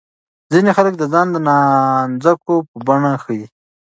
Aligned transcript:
ځینې 0.51 0.71
خلک 0.77 0.93
ځان 1.13 1.27
د 1.31 1.37
نانځکو 1.47 2.55
په 2.69 2.77
بڼه 2.87 3.11
ښيي. 3.23 3.45